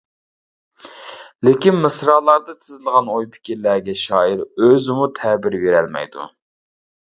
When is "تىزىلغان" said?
2.65-3.13